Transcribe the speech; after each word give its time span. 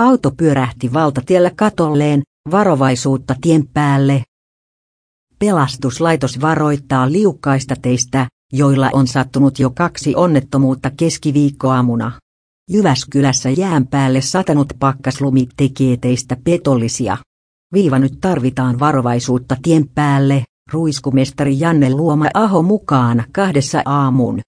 Auto 0.00 0.30
pyörähti 0.30 0.92
valtatiellä 0.92 1.50
katolleen, 1.56 2.22
varovaisuutta 2.50 3.34
tien 3.40 3.68
päälle. 3.74 4.24
Pelastuslaitos 5.38 6.40
varoittaa 6.40 7.12
liukkaista 7.12 7.74
teistä, 7.82 8.26
joilla 8.52 8.90
on 8.92 9.06
sattunut 9.06 9.58
jo 9.58 9.70
kaksi 9.70 10.14
onnettomuutta 10.14 10.90
keskiviikkoaamuna. 10.96 12.12
Jyväskylässä 12.70 13.50
jään 13.50 13.86
päälle 13.86 14.20
satanut 14.20 14.72
pakkaslumi 14.78 15.48
tekee 15.56 15.96
teistä 15.96 16.36
petollisia. 16.44 17.16
Viiva 17.72 17.98
nyt 17.98 18.18
tarvitaan 18.20 18.78
varovaisuutta 18.78 19.56
tien 19.62 19.88
päälle, 19.94 20.44
ruiskumestari 20.72 21.60
Janne 21.60 21.90
Luoma 21.90 22.26
Aho 22.34 22.62
mukaan 22.62 23.24
kahdessa 23.32 23.82
aamun. 23.84 24.40